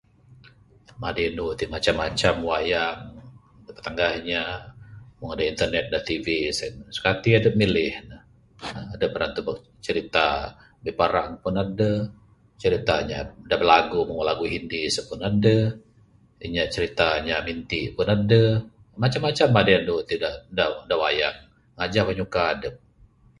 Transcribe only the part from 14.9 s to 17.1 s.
seh pun adeh, inya cirita